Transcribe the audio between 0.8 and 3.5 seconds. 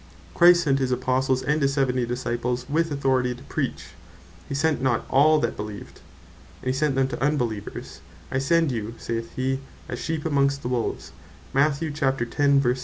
Apostles, and his Seventy Disciples, with authority to